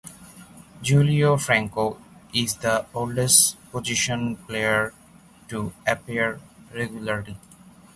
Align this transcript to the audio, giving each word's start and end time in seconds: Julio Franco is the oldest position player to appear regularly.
Julio 0.81 1.37
Franco 1.37 2.01
is 2.33 2.55
the 2.55 2.87
oldest 2.95 3.55
position 3.71 4.35
player 4.35 4.95
to 5.47 5.73
appear 5.85 6.41
regularly. 6.73 7.37